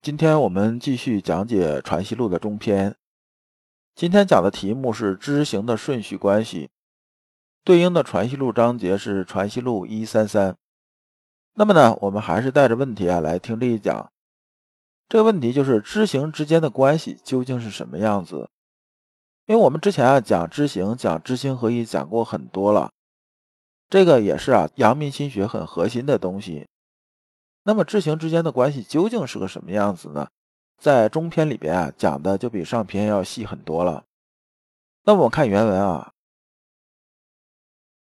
[0.00, 2.94] 今天我们继续讲解《传习录》的中篇。
[3.96, 6.70] 今天讲的题目是知行的顺序关系，
[7.64, 10.56] 对应的《传习录》章节是《传习录》一三三。
[11.54, 14.08] 那么呢，我们还是带着问题啊来听这一讲。
[15.08, 18.48] 这个问题就是知行之间的关系究竟是什么样子？
[19.46, 22.92] 因为我们之前啊讲知行、讲知行合一讲过很多了，
[23.88, 26.68] 这个也是啊阳明心学很核心的东西。
[27.64, 30.28] 那么知行之间的关系究竟是个什么样子呢？
[30.78, 34.04] 在中篇里边啊讲的就比上篇要细很多了。
[35.04, 36.12] 那我们看原文啊，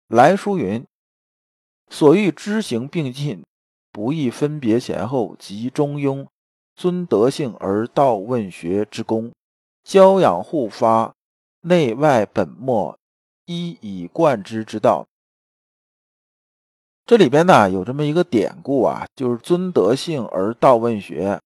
[0.09, 0.85] 来书云
[1.89, 3.45] ：“所欲知行并进，
[3.91, 6.27] 不易分别前后及中庸，
[6.75, 9.33] 尊德性而道问学之功，
[9.83, 11.15] 教养互发，
[11.63, 12.98] 内外本末，
[13.47, 15.07] 一以贯之之道。”
[17.07, 21.41] 这里边呢有这么一个典故啊，就是尊德性而道问学，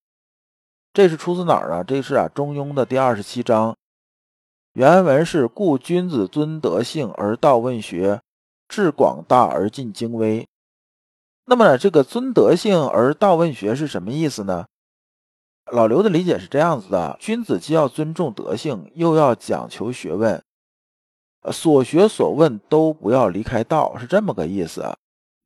[0.94, 1.82] 这是出自哪儿啊？
[1.82, 3.76] 这是啊《中庸》的第二十七章，
[4.72, 8.22] 原文是“故君子尊德性而道问学，
[8.68, 10.48] 致广大而尽精微。”
[11.44, 14.64] 那么呢，这个尊德性而道问学是什么意思呢？
[15.70, 20.42] 老刘的理解是这样子的：君子既要尊重德性，又要讲求学问，
[21.52, 24.96] 所学所问都不要离开道，是这么个意思。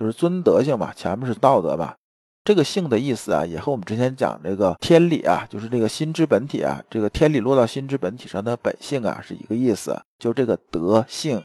[0.04, 1.96] 就是尊德性嘛，前面是道德吧。
[2.44, 9.98] 这个性的意思啊，也和我们之前讲这个天理啊，就是这个心之本体啊，这个天理落到心之本体上的本性啊，是一个意思。
[10.18, 11.42] 就这个德性，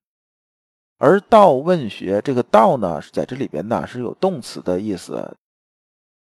[0.98, 5.38] 而道问学这个道呢，是在这里边呢是有动词的意思。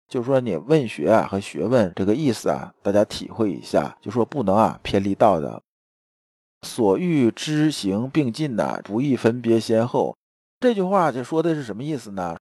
[0.08, 5.62] 就是说你问学啊和学问这个意思啊，大家体会一下，就说不能啊偏离道的。
[6.66, 10.16] 所欲知行并进呐，不易分别先后。
[10.62, 12.38] 这句话就说的是什么意思呢？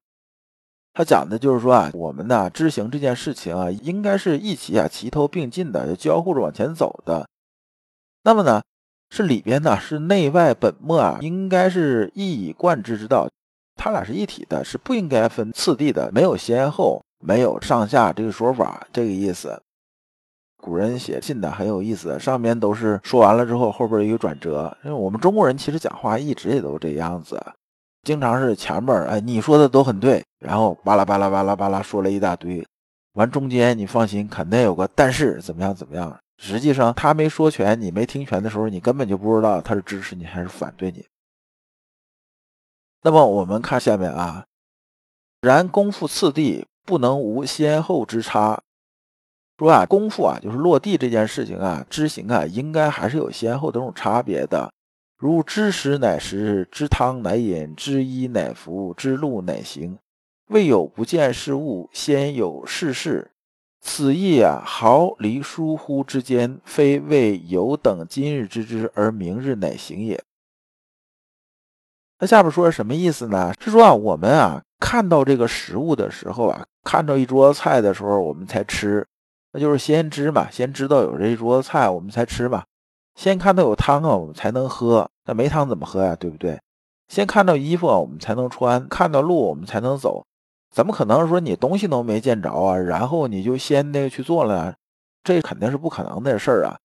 [0.93, 7.27] 他讲的就是说啊，我们呢知行这件事情啊，应该是一起啊齐头并进的，交互着往前走的。
[8.23, 8.63] 那么呢，
[9.09, 13.27] 是里边呢是内外本末啊，应该是一以贯之之道，
[13.77, 19.63] 它俩是一体的，是不应该分次第的，没有先后，没有上下这个说法，这个意思。
[20.59, 24.77] 古人写信的很有意思，上面都是说完了之后，后边一个转折。
[24.85, 27.41] 因为我们中国人其实讲话一直也都这样子。
[28.03, 32.67] 经常是前面哎，你说的都很对，然后巴拉巴拉巴拉巴拉说了一大堆，
[33.13, 36.19] 完中间你放心，肯定有个但是怎么样怎么样。
[36.39, 41.05] 实际上他没说全，你没听全的时候，你根本就不知道他是支持你还是反对你。
[43.03, 44.47] 那么我们看下面啊，
[45.43, 48.63] 然功夫次第不能无先后之差。
[49.59, 54.73] 说啊，功夫啊就是落地这件事情啊，知行啊应该还是有先后这种差别的。
[55.21, 59.99] 如知食乃食，知汤乃饮，知衣乃服，知路乃行。
[60.49, 63.31] 未有不见事物，先有事事。
[63.83, 70.19] 此意啊，毫厘疏忽之间，非为有等今日之知而明日乃行也。
[72.21, 73.53] 那下边说什么意思呢？
[73.61, 79.07] 是说啊，我们啊看到这个食物的时候啊，看到一桌菜的时候，我们才吃，
[79.53, 82.65] 那就是先知嘛，先知道有这一桌菜，我们才吃嘛。
[83.15, 85.11] 先看到有汤啊，我们才能喝。
[85.27, 86.17] 那没汤怎么喝呀？
[86.17, 86.61] 对不对？
[87.09, 90.25] 先看到衣服啊，我们才能穿；看到路，我们才能走。
[90.71, 94.75] 怎么可能说你东西都没见着啊，然后你就先那个去做了？
[95.25, 96.79] 这肯定是不可能的事儿啊。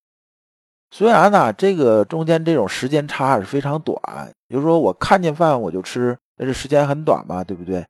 [0.91, 3.99] 虽然呢，这个中间这种时间差是非常短，
[4.47, 7.85] 比如说我看见饭我就吃，那是时间很短嘛，对不对？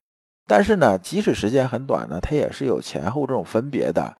[0.46, 4.16] 但是呢，即使时间很短呢，它也是有前后这种分别的。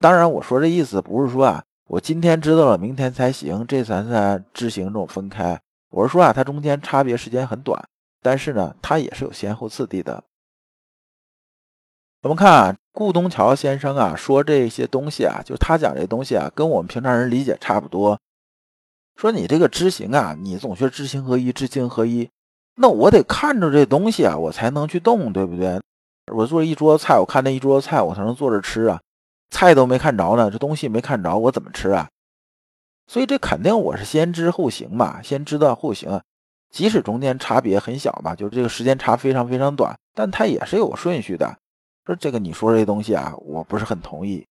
[0.00, 1.62] 当然，我说这意思不是说啊。
[1.88, 5.60] 我今天知道了，明天才行，这才算知行这种分开。
[5.90, 7.86] 我是说啊，它中间差别时间很短，
[8.22, 10.24] 但是呢，它也是有先后次第的。
[12.22, 18.18] 我们看啊，顾东桥先生啊说这些东西啊，就他讲这东西啊，跟我们平常人理解差不多。
[19.16, 22.30] 说你这个知行啊，你总学知行合一，知行合一，
[22.76, 25.80] 那我得看着这东西啊，我才能去动，对不对？
[26.32, 29.00] 我做一桌子菜，我看那一桌子菜，我才能坐着吃啊。
[29.52, 32.08] 菜都没看着呢，这东西没看着，我怎么吃啊？
[33.06, 36.20] 所以这肯定我是先知后行嘛，先知道后行。
[36.70, 41.58] 即使中间差别很小吧，就是这个时间差非常非常短，但它也是有顺序的。
[42.06, 44.46] 说这个你说这东西啊，我不是很同意。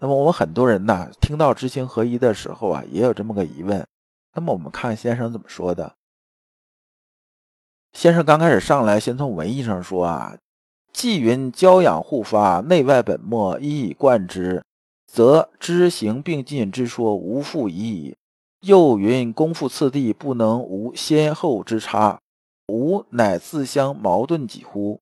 [0.00, 3.86] 那么我们很多人呢，听到知行合一的时候啊，也有这么个疑问。
[4.34, 5.94] 那么我们看先生怎么说的。
[7.92, 10.36] 先生刚开始上来，先从文艺上说啊，
[10.92, 14.62] 既云交养互发，内外本末一以贯之，
[15.06, 18.16] 则知行并进之说无复疑矣。
[18.60, 22.20] 又云功夫次第不能无先后之差，
[22.68, 25.00] 吾乃自相矛盾几乎？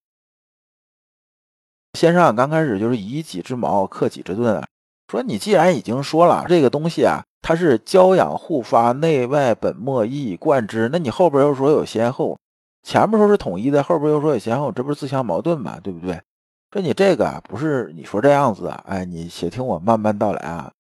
[1.99, 4.69] 先生，刚开始就是以己之矛克己之盾啊，
[5.11, 12.38] 说你既然已经说了这个东西啊，它是交养互发，内外本末一以贯之，那你后边又说有先后。
[12.88, 15.79] 前面说是统一的，后边又说有先后，这不是自相矛盾吗？
[15.82, 16.19] 对不对？
[16.73, 20.73] 说你这个不是你说这样子啊，哎，你且听我慢慢道来啊。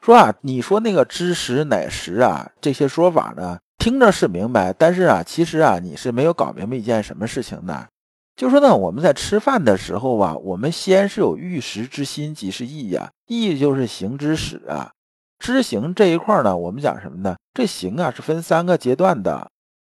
[0.00, 7.88] 说啊，你说那个知时乃时啊，这些说法呢，听着是明白，但是啊，其实啊，你是没有搞明白一件什么事情的。
[8.36, 14.92] 就说呢，我们在吃饭的时候啊，我们先是有欲食之心，即是意呀，意就是行之始啊。
[15.40, 17.34] 知行这一块呢，我们讲什么呢？
[17.54, 19.50] 这行啊是分三个阶段的。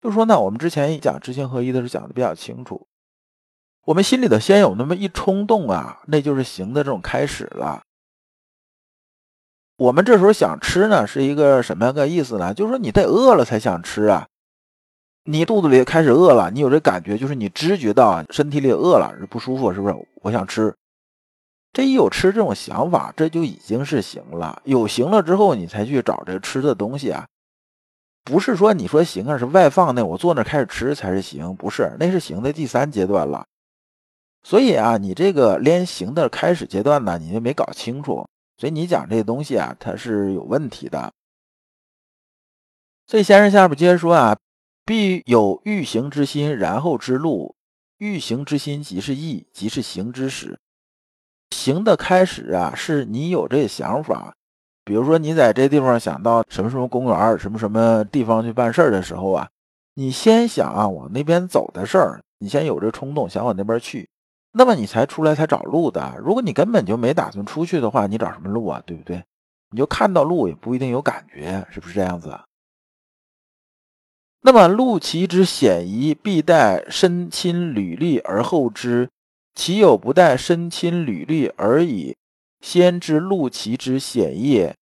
[0.05, 2.85] 就说呢，我们之前讲知行合一的时候讲的比较清楚，
[3.85, 7.81] 我们心里头先有那么一冲动啊，那就是行的这种开始了。
[9.77, 12.53] 我们这时候想吃呢，是一个什么样个意思呢？
[12.53, 14.27] 就是说你得饿了才想吃啊，
[15.23, 19.95] 你肚子里开始饿了，你有这感觉，就是你知觉到身体里饿了，不舒服，是不是？
[20.21, 20.75] 我想吃，
[21.73, 24.61] 这一有吃这种想法，这就已经是行了。
[24.65, 27.25] 有行了之后，你才去找这吃的东西啊。
[28.25, 33.45] 不是说你说行啊，是外放那我坐那开始吃才是行，不是，那是行的第三阶段了。
[34.43, 38.27] 所以啊，你这个连行的开始阶段呢，你就没搞清楚，
[38.57, 41.13] 所以你讲这些东西啊，它是有问题的。
[43.07, 44.35] 所以先生下边接着说啊，
[44.83, 47.55] 必有欲行之心，然后之路。
[47.99, 50.59] 欲行之心即是意，即是行之始。
[51.51, 54.35] 行的开始啊，是你有这想法。
[54.85, 59.49] 比如说，你在这地方想到什么什么公园、什么什么地方去办事儿的时候啊，
[59.95, 64.07] 你先想啊往那边走的事儿，你先有这冲动想往那边去，
[64.51, 66.15] 那么你才出来才找路的。
[66.19, 68.81] 如果你根本就没打算出去的话，你找什么路啊？
[68.85, 69.23] 对不对？
[69.71, 72.39] 你就看到路也不一定有感觉，是不是这样子？
[74.41, 79.09] 那么路其之险夷，必待身亲履历而后知，
[79.55, 82.15] 岂有不待身亲履历而已？
[82.65, 84.75] 先知路其之险也。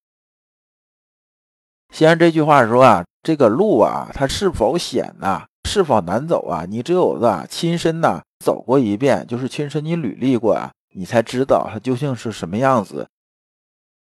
[1.94, 5.46] 先生这句话说啊，这个路啊，它是否险呐？
[5.68, 6.64] 是否难走啊？
[6.66, 13.06] 你只有啊亲身呐走过一遍，就是亲身你履历过啊，你才知道它究竟是什么样子。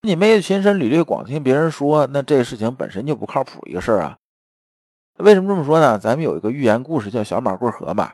[0.03, 4.19] 你没有亲身履历，光听别人说，那这事情本身就不靠谱一个事儿啊。
[5.17, 5.99] 为什么这么说呢？
[5.99, 8.12] 咱们有一个寓言故事叫小马过河嘛，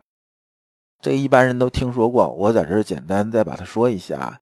[1.03, 2.29] 这一般人都听说过。
[2.29, 4.41] 我在这儿简单再把它说一下。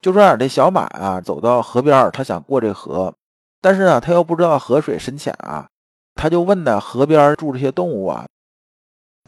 [0.00, 3.12] 就说啊，这小马啊，走到河边他想过这河，
[3.60, 5.68] 但是呢，他又不知道河水深浅啊，
[6.14, 8.26] 他就问呢，河边住这些动物啊。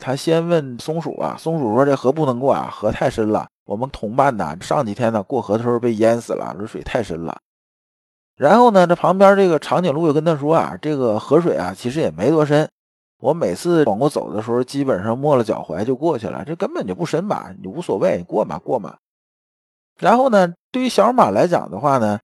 [0.02, 3.46] 他先问松鼠啊，松鼠说：“这河不能过啊，河太深了。
[3.66, 7.36] 我们同伴呢，上几天呢过河的时候被淹死了，这水太深了。”
[8.34, 12.66] 然后呢，这旁边这个长颈鹿又跟他说啊：“这个河水啊，其实也没多深，
[13.20, 17.52] 我每次往过走的时候，基本上没了脚踝就过去了，这根本就不深吧？
[17.60, 18.96] 你无所谓，你过嘛过嘛。”
[20.00, 22.18] 然后呢，对于小马来讲的话呢，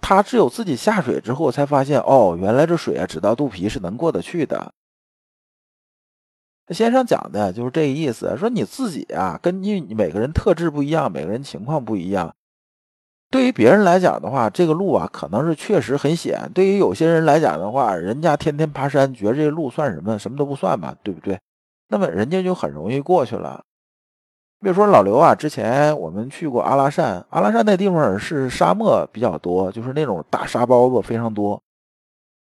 [0.00, 4.72] 他只有自己下水之后才发现，哦，原来这水啊，只到肚皮是能过得去的。
[6.70, 12.32] 先生讲的就是这个意思，说你自己啊，根据每个人特质不一样，每个人情况不一样。
[13.30, 20.18] 对于别人来讲的话，这个路啊，可能是确实很险；对于有些人来讲的话，人家天天爬山，觉得这个路算什么？
[20.18, 21.38] 什么都不算嘛，对不对？
[21.88, 23.62] 那么人家就很容易过去了。
[24.60, 31.60] 比如说老刘啊，之前我们去过阿拉善，阿拉善那地方是沙漠比较多，就是那种大沙包子非常多。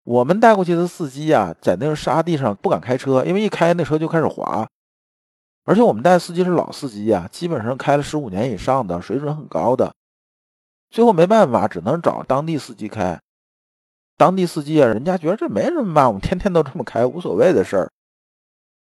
[0.05, 4.65] 我们带过去的司机啊，在那个沙地上不敢开车，因为一开那车就开始滑。
[5.65, 9.93] 而且我们带司机是老司机啊，基本上开了十五年以上的，水准很高的。
[10.89, 13.19] 最后没办法，只能找当地司机开。
[14.15, 17.91] 当地司机啊，人家觉得这没什么嘛，我们天天都这么开，无所谓的事儿。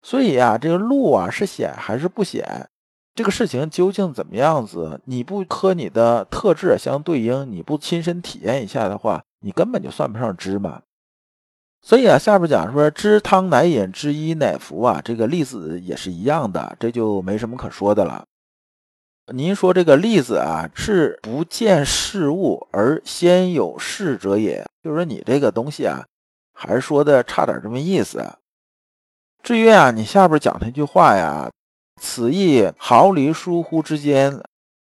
[0.02, 2.69] 所以啊，这个路啊是险还是不险？
[3.14, 5.00] 这个事情究竟怎么样子？
[5.04, 10.81] 你不和你的特质相对应，你不亲身体验一下的话，你根本就算不上知嘛。
[11.83, 18.25] 所以啊，下边讲说知汤乃饮，知衣乃服啊，这个例子也是一样的，这就没什么可说的了。
[19.35, 26.07] 您说这个例子啊，是不见事物而先有事者也，就是说你这个东西啊，
[26.54, 28.25] 还是说的差点这么意思。
[29.42, 31.50] 至于啊，你下边讲那句话呀。
[32.00, 34.42] 此亦毫厘疏忽之间，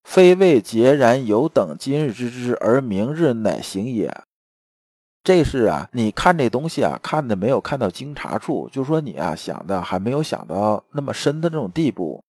[0.04, 4.24] 非未孑然有等今日之知，而明日乃行也。
[5.24, 12.22] 这是啊，你看这东西啊，看的没有看到经察处，就说你啊想的还没有想到那么深的这种地步。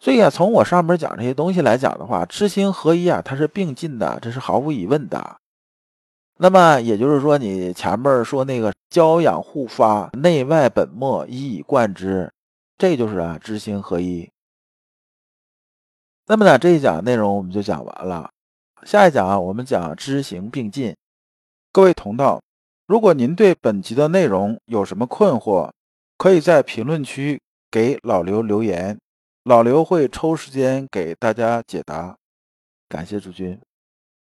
[0.00, 5.36] 所以啊，从我上面讲这些东西来讲的话，知行合一啊，它是并进的，这是毫无疑问的。
[6.38, 12.32] 那么也就是说，你前面说那个教养互发，内外本末一以贯之，
[12.78, 14.30] 这就是啊知行合一。
[16.26, 18.30] 那么呢，这一讲内容我们就讲完了。
[18.84, 20.96] 下一讲啊，我们讲知行并进。
[21.70, 22.42] 各位同道，
[22.86, 25.70] 如果您对本集的内容有什么困惑，
[26.18, 28.98] 可以在评论区给老刘留言，
[29.44, 32.16] 老刘会抽时间给大家解答。
[32.88, 33.60] 感谢诸君。